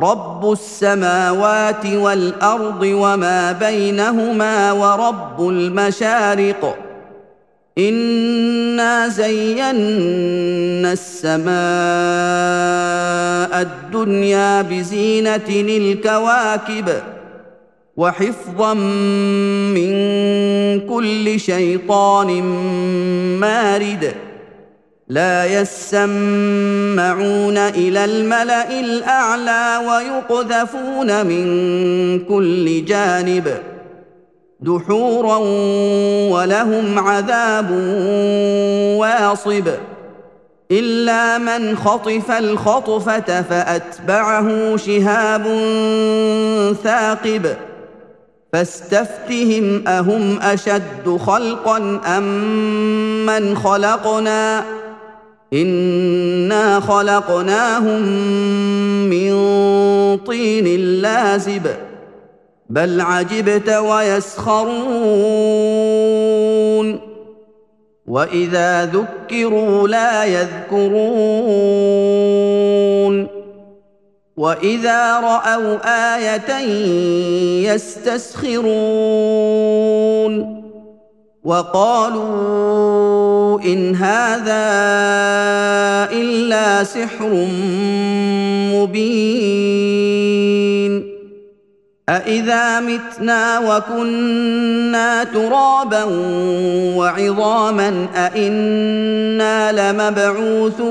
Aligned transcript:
رب 0.00 0.52
السماوات 0.52 1.86
والارض 1.86 2.82
وما 2.82 3.52
بينهما 3.52 4.72
ورب 4.72 5.48
المشارق 5.48 6.78
انا 7.78 9.08
زينا 9.08 9.70
السماء 10.92 11.50
الدنيا 13.62 14.62
بزينه 14.62 15.48
الكواكب 15.48 16.88
وحفظا 17.96 18.74
من 19.74 19.90
كل 20.80 21.40
شيطان 21.40 22.42
مارد 23.40 24.14
لا 25.10 25.60
يسمعون 25.60 26.08
إلى 27.58 28.04
الملأ 28.04 28.80
الأعلى 28.80 29.80
ويقذفون 29.88 31.26
من 31.26 31.44
كل 32.24 32.84
جانب 32.84 33.48
دحورا 34.60 35.36
ولهم 36.30 36.98
عذاب 36.98 37.70
واصب 39.00 39.68
إلا 40.70 41.38
من 41.38 41.76
خطف 41.76 42.30
الخطفة 42.30 43.42
فأتبعه 43.42 44.76
شهاب 44.76 45.42
ثاقب 46.84 47.46
فاستفتهم 48.52 49.88
أهم 49.88 50.40
أشد 50.40 51.18
خلقا 51.26 52.00
أم 52.18 53.26
من 53.26 53.56
خلقنا 53.56 54.64
انا 55.52 56.80
خلقناهم 56.80 58.02
من 59.10 59.30
طين 60.16 60.66
لازب 61.02 61.66
بل 62.70 63.00
عجبت 63.00 63.68
ويسخرون 63.68 65.00
واذا 68.06 68.86
ذكروا 68.86 69.88
لا 69.88 70.24
يذكرون 70.24 71.40
واذا 74.36 75.20
راوا 75.20 75.78
إيه 76.18 77.70
يستسخرون 77.74 78.70
وقالوا 81.44 83.30
إن 83.60 83.94
هذا 83.94 84.70
إلا 86.12 86.84
سحر 86.84 87.46
مبين 88.74 90.20
أإذا 92.08 92.80
متنا 92.80 93.58
وكنا 93.58 95.24
ترابا 95.24 96.04
وعظاما 96.96 98.06
أإنا 98.14 99.72
لمبعوثون 99.92 100.90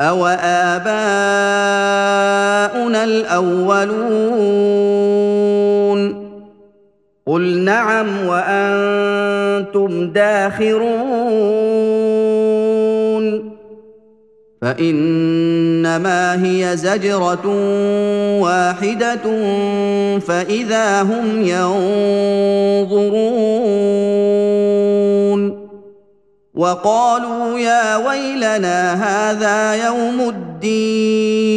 أو 0.00 0.26
آباؤنا 0.26 0.94
الأولون 3.04 4.95
قل 7.26 7.58
نعم 7.58 8.26
وأنتم 8.26 10.10
داخرون 10.10 10.86
فإنما 14.62 16.44
هي 16.44 16.76
زجرة 16.76 17.46
واحدة 18.40 19.22
فإذا 20.18 21.02
هم 21.02 21.42
ينظرون 21.42 23.16
وقالوا 26.54 27.58
يا 27.58 27.96
ويلنا 27.96 28.94
هذا 28.94 29.86
يوم 29.86 30.20
الدين 30.28 31.56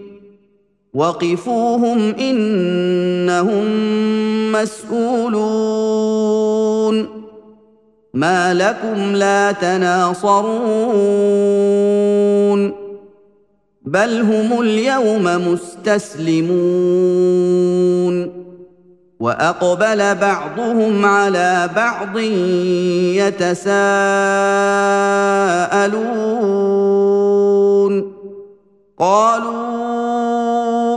وقفوهم 0.93 2.15
انهم 2.19 3.65
مسئولون 4.51 5.91
ما 8.13 8.53
لكم 8.53 9.15
لا 9.15 9.51
تناصرون 9.51 10.71
بل 13.85 14.21
هم 14.21 14.61
اليوم 14.61 15.23
مستسلمون 15.53 16.51
واقبل 19.19 20.15
بعضهم 20.15 21.05
على 21.05 21.69
بعض 21.75 22.17
يتساءلون 23.17 23.71
قالوا 28.99 29.80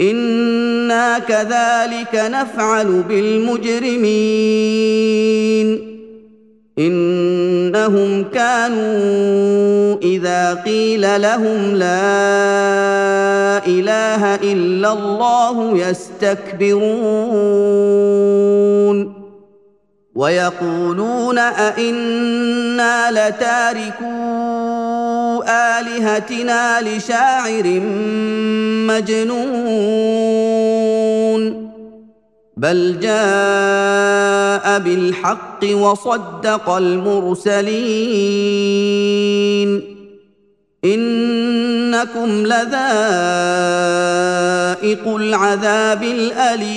أنا 0.00 1.18
كذلك 1.18 2.14
نفعل 2.14 3.02
بالمجرمين 3.08 4.06
انهم 6.78 8.24
كانوا 8.24 9.98
اذا 10.02 10.54
قيل 10.54 11.22
لهم 11.22 11.74
لا 11.74 11.96
اله 13.66 14.34
الا 14.34 14.92
الله 14.92 15.78
يستكبرون 15.78 16.86
ويقولون 20.14 21.38
أئنا 21.38 23.10
لتاركو 23.10 24.75
آلهتنا 25.48 26.80
لشاعر 26.80 27.80
مجنون. 28.86 30.16
بل 32.56 33.00
جاء 33.00 34.78
بالحق 34.78 35.60
وصدق 35.72 36.70
المرسلين. 36.70 37.66
إنكم 40.84 42.46
لذائق 42.46 42.76
العذاب 45.16 46.02
الأليم. 46.02 46.76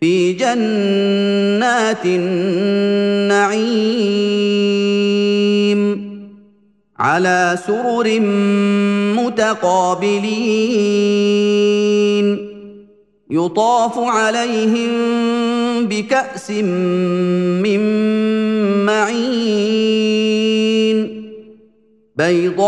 في 0.00 0.32
جنات 0.32 2.04
النعيم 2.04 2.28
على 6.98 7.58
سرر 7.66 8.20
متقابلين. 9.16 10.28
يطاف 13.30 13.98
عليهم 13.98 14.90
بكأس 15.86 16.50
من 16.50 17.80
معين. 18.86 20.18
بيضاء 22.16 22.62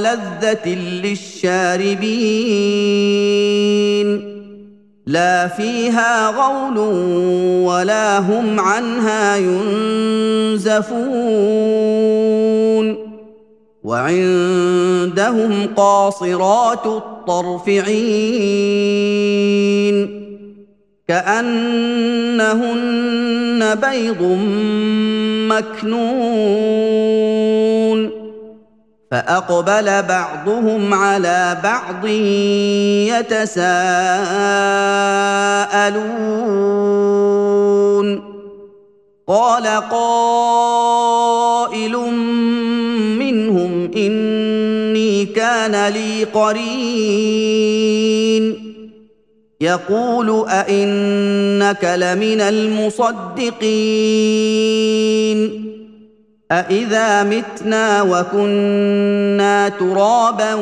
لذة 0.00 0.68
للشاربين. 1.04 2.06
لا 5.06 5.48
فيها 5.48 6.30
غول 6.30 6.78
ولا 7.66 8.18
هم 8.18 8.60
عنها 8.60 9.36
ينزفون 9.36 10.76
وعندهم 13.84 15.68
قاصرات 15.76 16.86
الطرف 16.86 17.68
عين 17.68 18.96
كأنهن 21.08 22.54
بيض 23.74 24.22
مكنون 25.48 26.96
فأقبل 29.10 30.02
بعضهم 30.02 30.94
على 30.94 31.58
بعض 31.64 32.06
يتساءلون. 33.16 33.86
قال 39.28 39.66
قائل 39.90 41.96
منهم 43.18 43.90
إني 43.96 45.24
كان 45.24 45.92
لي 45.92 46.24
قرين. 46.24 47.76
يقول 49.60 50.48
أئنك 50.48 51.84
لمن 51.84 52.40
المصدقين. 52.40 53.66
أإذا 56.52 57.22
متنا 57.22 58.02
وكنا 58.02 59.68
ترابا 59.68 60.54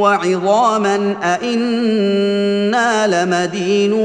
وعظاما 0.00 1.16
أإنا 1.22 3.06
لمدينون 3.24 4.02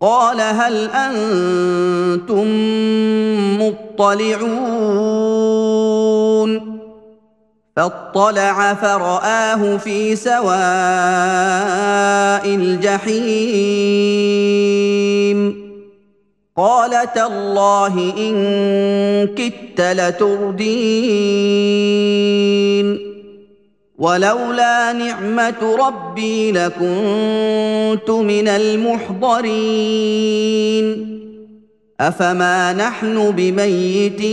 قال 0.00 0.40
هل 0.40 0.90
أنتم 0.90 2.46
مطلعون 3.62 4.64
فاطلع 7.76 8.74
فرآه 8.74 9.76
في 9.76 10.16
سواء 10.16 10.44
الجحيم 12.54 14.14
قال 16.56 17.12
تالله 17.14 18.12
إن 18.18 18.34
كدت 19.26 19.80
لتردين. 19.80 20.84
ولولا 23.98 24.92
نعمة 24.92 25.76
ربي 25.86 26.52
لكنت 26.52 28.10
من 28.10 28.48
المحضرين. 28.48 29.54
أفما 32.00 32.72
نحن 32.72 33.30
بميتين؟ 33.30 34.24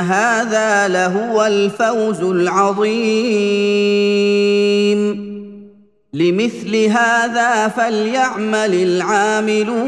هذا 0.00 0.88
لهو 0.88 1.44
الفوز 1.46 2.22
العظيم. 2.22 3.40
لمثل 6.14 6.76
هذا 6.76 7.68
فليعمل 7.68 8.74
العاملون. 8.74 9.80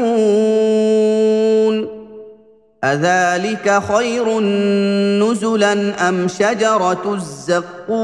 أذلك 2.83 3.81
خير 3.93 4.39
نزلا 5.19 6.09
أم 6.09 6.27
شجرة 6.27 7.13
الزقوم؟ 7.13 8.03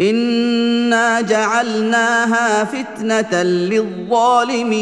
إنا 0.00 1.20
جعلناها 1.20 2.64
فتنة 2.64 3.42
للظالمين. 3.42 4.72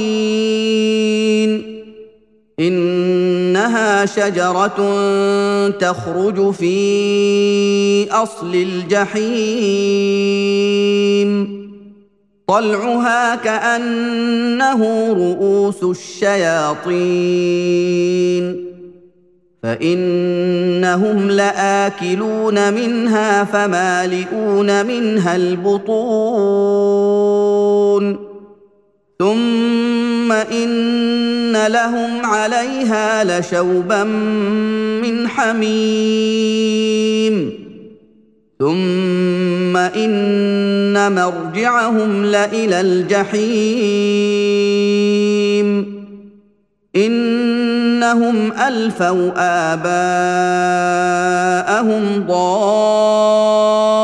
إنها 2.61 4.07
شجرة 4.07 4.79
تخرج 5.71 6.51
في 6.51 8.11
أصل 8.11 8.55
الجحيم. 8.55 9.31
طلعها 12.47 13.37
كأنه 13.37 15.13
رؤوس 15.13 15.83
الشياطين. 15.83 17.11
فإنهم 19.63 21.31
لآكلون 21.31 22.73
منها 22.73 23.45
فمالئون 23.45 24.87
منها 24.87 25.37
البطون. 25.37 25.91
ثم 30.31 30.37
ان 30.37 31.67
لهم 31.67 32.27
عليها 32.27 33.25
لشوبا 33.25 34.05
من 35.03 35.29
حميم 35.29 36.71
ثم 38.59 39.77
ان 39.77 41.13
مرجعهم 41.13 42.25
لالى 42.25 42.81
الجحيم 42.81 43.41
انهم 46.97 48.53
الفوا 48.53 49.31
اباءهم 49.73 51.25
ضالين 52.29 54.00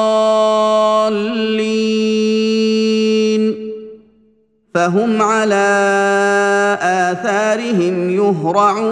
فهم 4.76 5.22
على 5.22 5.68
آثارهم 6.82 8.10
يهرعون. 8.10 8.86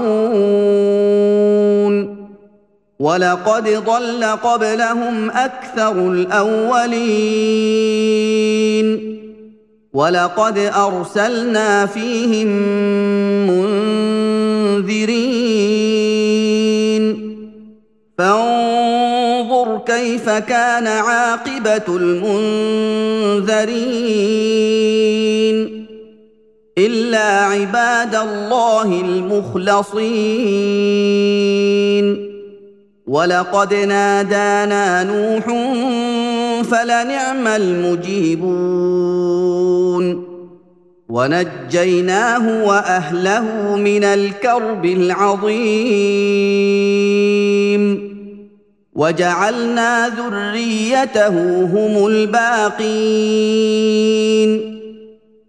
ولقد 2.99 3.69
ضل 3.69 4.25
قبلهم 4.25 5.31
أكثر 5.31 5.93
الأولين. 5.93 7.45
ولقد 9.93 10.59
أرسلنا 10.59 11.87
فيهم 11.87 12.49
منذرين. 13.47 15.25
فانظر 18.19 18.54
كيف 19.87 20.31
كان 20.31 20.87
عاقبة 20.87 21.97
المنذرين 21.97 23.65
إلا 26.79 27.45
عباد 27.45 28.15
الله 28.15 29.01
المخلصين 29.01 30.05
ولقد 33.07 33.75
نادانا 33.75 35.03
نوح 35.03 35.47
فلنعم 36.65 37.47
المجيبون 37.47 38.55
ونجيناه 41.09 42.65
وأهله 42.67 43.77
من 43.77 44.05
الكرب 44.05 44.85
العظيم 44.85 46.25
وجعلنا 48.95 50.09
ذريته 50.09 51.29
هم 51.65 52.07
الباقين 52.07 53.65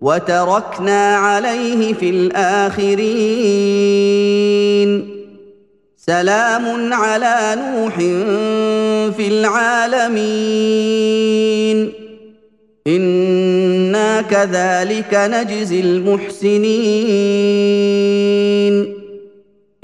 وتركنا 0.02 1.16
عليه 1.16 1.94
في 1.94 2.10
الآخرين. 2.10 3.06
سلام 5.98 6.94
على 6.94 7.58
نوح 7.62 7.96
في 9.18 9.28
العالمين. 9.28 10.66
إنا 12.88 14.22
كذلك 14.22 15.14
نجزي 15.14 15.80
المحسنين. 15.80 16.66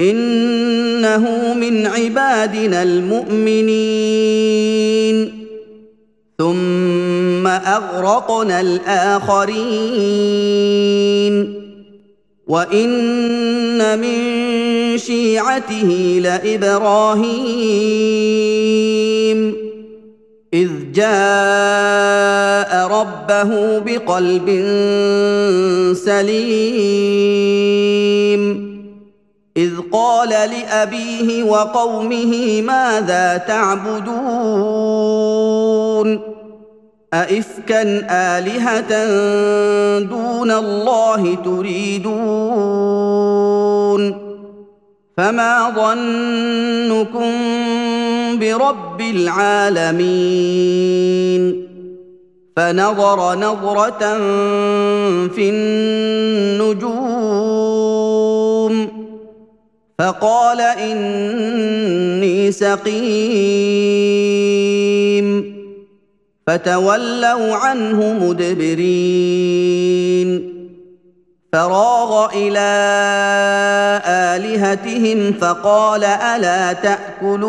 إنه 0.01 1.53
من 1.53 1.88
عبادنا 1.88 2.84
المؤمنين. 2.84 3.91
ثم 6.38 7.48
أغرقنا 7.48 8.62
الآخرين. 8.62 9.62
وإن 12.48 14.00
من 14.00 14.17
شيعته 14.98 16.20
لإبراهيم. 16.24 17.31
إذ 20.53 20.70
جاء 20.93 22.88
ربه 22.88 23.79
بقلب 23.79 24.48
سليم. 26.05 27.12
إذ 29.62 29.72
قال 29.91 30.30
لأبيه 30.30 31.44
وقومه 31.44 32.62
ماذا 32.62 33.38
تعبدون؟ 33.38 34.22
أئفكا 37.13 37.82
آلهة 38.10 39.06
دون 40.00 40.51
الله 40.51 41.36
تريدون؟ 41.46 42.12
فما 45.18 45.70
ظنكم 45.75 47.32
برب 48.39 49.01
العالمين؟ 49.01 50.72
فنظر 52.56 53.36
نظرة 53.36 54.18
في 55.27 55.50
النجوم 55.50 57.00
فقال 60.01 60.62
إني 60.62 62.51
سقيم. 62.51 63.01
فتولوا 66.48 67.55
عنه 67.55 68.13
مدبرين. 68.13 69.72
فراغ 71.53 72.29
إلى 72.34 72.72
آلهتهم 74.05 75.34
فقال 75.34 76.03
ألا 76.03 76.74
تأكلون؟ 76.74 77.41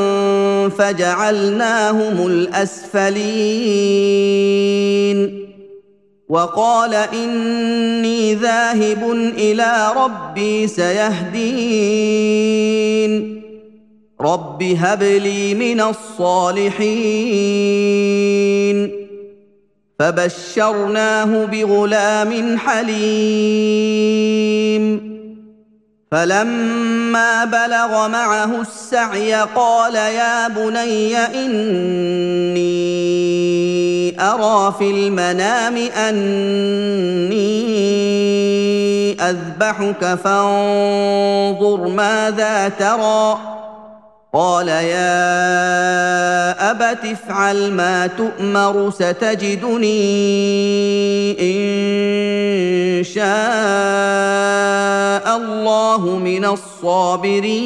فجعلناهم 0.68 2.26
الأسفلين. 2.26 3.18
وقال 6.28 6.94
إني 6.94 8.34
ذاهب 8.34 9.10
إلى 9.38 9.92
ربي 9.96 10.66
سيهدين. 10.66 11.48
رب 14.20 14.62
هب 14.62 15.02
لي 15.02 15.54
من 15.54 15.80
الصالحين 15.80 17.18
فبشرناه 19.98 21.44
بغلام 21.44 22.58
حليم 22.58 23.98
فلما 26.12 27.44
بلغ 27.44 28.08
معه 28.08 28.60
السعي 28.60 29.34
قال 29.34 29.94
يا 29.94 30.48
بني 30.48 31.16
اني 31.16 32.58
ارى 34.20 34.74
في 34.78 34.90
المنام 34.90 35.76
اني 35.76 36.38
اذبحك 39.20 40.18
فانظر 40.24 41.88
ماذا 41.88 42.68
ترى 42.68 43.57
قال 44.34 44.68
يا 44.68 45.10
أبت 46.70 47.04
افعل 47.04 47.72
ما 47.72 48.06
تؤمر 48.06 48.90
ستجدني 48.90 49.88
إن 51.40 53.04
شاء 53.04 53.26
الله 55.36 56.18
من 56.18 56.44
الصابرين. 56.44 57.58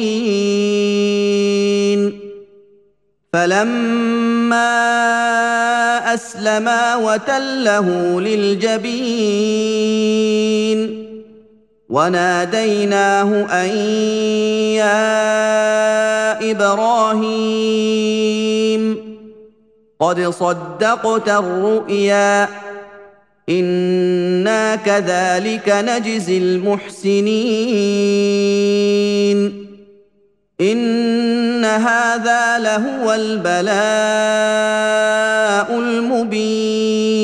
فلما 3.33 4.93
أسلما 6.13 6.95
وتله 6.95 8.21
للجبين. 8.21 9.43
وناديناه 11.93 13.29
أن 13.61 13.69
يا 14.81 15.01
إبراهيم 16.51 17.93
قد 19.99 20.29
صدقت 20.29 21.29
الرؤيا 21.29 22.49
إنا 23.49 24.75
كذلك 24.75 25.69
نجزي 25.69 26.37
المحسنين. 26.37 27.33
إن 30.61 31.65
هذا 31.65 32.59
لهو 32.59 33.13
البلاء 33.13 33.63
المبين. 35.79 37.23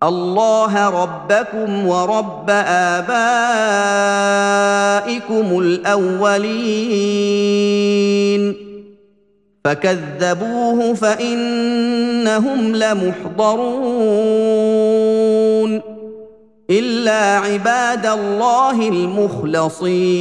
الله 0.04 0.90
ربكم 1.04 1.88
ورب 1.88 2.50
آبائكم 2.50 3.10
الأولين. 5.60 6.42
فكذبوه 9.66 10.94
فإنهم 10.94 12.76
لمحضرون. 12.76 13.82
إلا 16.70 17.38
عباد 17.38 18.06
الله 18.06 18.90
المخلصين. 18.90 20.12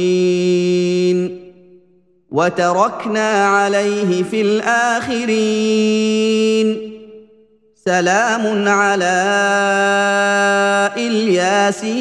وتركنا 2.31 3.47
عليه 3.47 4.23
في 4.23 4.41
الآخرين. 4.41 5.71
سلام 7.85 8.67
على 8.67 9.21
إلياسين. 10.97 11.97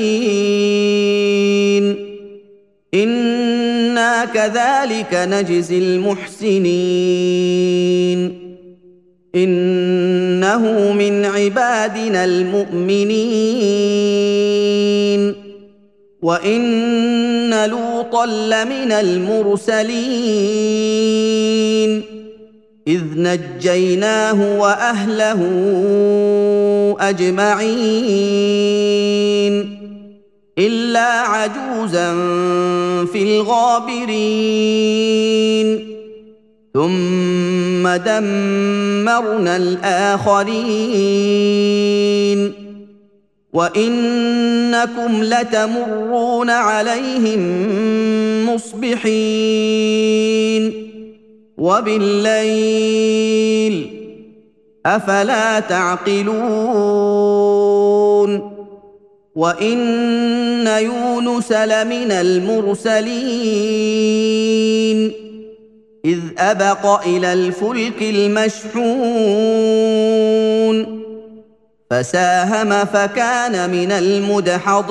إنا 2.95 4.25
كذلك 4.25 5.14
نجزي 5.14 5.79
المحسنين. 5.79 6.81
إنه 9.35 10.93
من 10.93 11.25
عبادنا 11.25 12.25
المؤمنين. 12.25 13.11
وإن 16.23 17.64
لوطا 17.69 18.27
لمن 18.27 18.93
المرسلين. 18.93 19.71
إذ 22.88 23.03
نجيناه 23.16 24.61
وأهله 24.61 25.40
أجمعين 27.01 28.71
إلا 30.59 31.21
عجوزا 31.21 32.12
في 33.12 33.23
الغابرين. 33.23 34.11
ثم 36.75 37.88
دمرنا 37.88 39.57
الآخرين. 39.57 40.51
وإنكم 43.53 45.23
لتمرون 45.23 46.51
عليهم 46.51 47.40
مصبحين. 48.55 50.80
وبالليل 51.61 53.20
أفلا 54.87 55.61
تعقلون 55.61 56.31
وإن 59.35 60.66
يونس 60.66 61.53
لمن 61.53 62.12
المرسلين 62.12 63.11
إذ 66.05 66.18
أبق 66.38 67.07
إلى 67.07 67.33
الفلك 67.33 68.03
المشحون 68.03 68.81
فساهم 71.90 72.85
فكان 72.85 73.70
من 73.70 73.92
المدحضين 73.92 74.90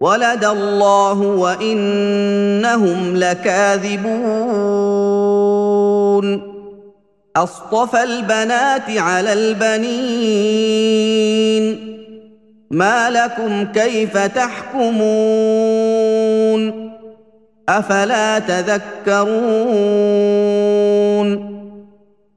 ولد 0.00 0.44
الله 0.44 1.20
وإنهم 1.20 3.16
لكاذبون. 3.16 4.14
أصطفى 7.36 8.02
البنات 8.02 8.90
على 8.90 9.32
البنين. 9.32 10.84
ما 12.70 13.10
لكم 13.10 13.64
كيف 13.64 14.16
تحكمون؟ 14.18 14.94
أفلا 17.68 18.38
تذكرون؟ 18.38 19.34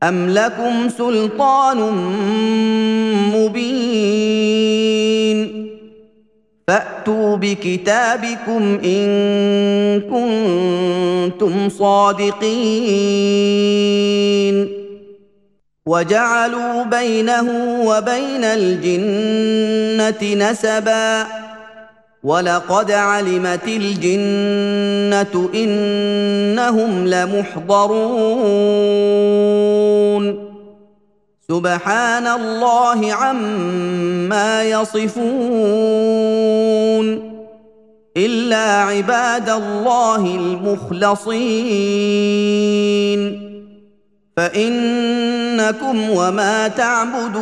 أم 0.04 0.30
لكم 0.30 0.90
سلطان 0.98 1.78
مبين؟ 3.36 4.57
فأتوا 6.68 7.36
بكتابكم 7.36 8.80
إن 8.86 10.02
كنتم 10.02 11.70
صادقين. 11.70 12.38
وجعلوا 15.86 16.84
بينه 16.84 17.50
وبين 17.86 18.44
الجنة 18.44 20.50
نسبا. 20.50 21.28
ولقد 22.24 22.92
علمت 22.92 23.68
الجنة 23.68 25.50
إنهم 25.56 27.08
لمحضرون. 27.08 28.08
سبحان 31.52 32.28
الله 32.28 33.14
عما 33.14 34.64
يصفون 34.64 35.18
إلا 38.18 38.82
عباد 38.82 39.50
الله 39.50 40.36
المخلصين. 40.36 41.48
فإنكم 44.38 46.10
وما 46.10 46.68
تعبدون. 46.68 47.38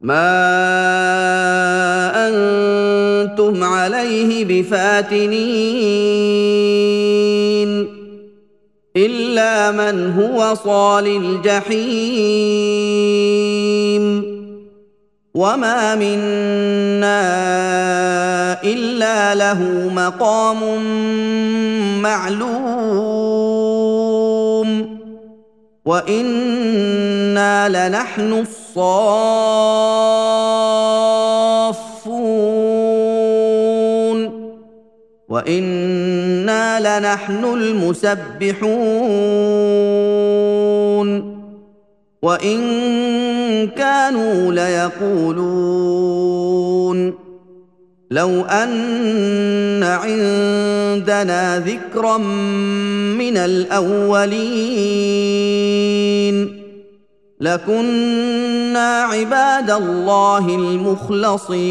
ما 0.00 0.30
أنتم 2.28 3.64
عليه 3.64 4.44
بفاتنين. 4.44 6.59
إلا 8.96 9.70
من 9.70 10.12
هو 10.12 10.54
صال 10.64 11.06
الجحيم. 11.06 12.40
وما 15.34 15.94
منا 15.94 17.22
إلا 18.64 19.34
له 19.34 19.62
مقام 19.94 20.82
معلوم. 22.02 23.30
وإنا 25.84 27.68
لنحن 27.88 28.32
الصافون 28.32 30.29
وأنا 35.30 36.98
لنحن 36.98 37.44
المسبحون 37.44 38.70
وان 42.22 42.60
كانوا 43.68 44.52
ليقولون 44.52 45.90
لو 48.10 48.40
ان 48.40 49.82
عندنا 49.82 51.58
ذكرا 51.58 52.18
من 53.18 53.36
الاولين 53.36 54.80
لكنا 57.40 59.02
عباد 59.02 59.70
الله 59.70 60.48
المخلصين 60.48 61.70